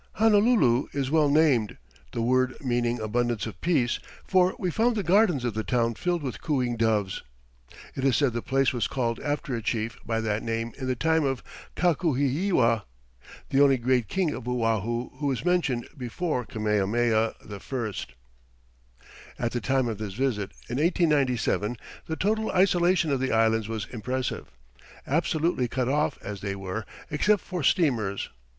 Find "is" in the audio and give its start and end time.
0.93-1.11, 8.03-8.17, 15.31-15.45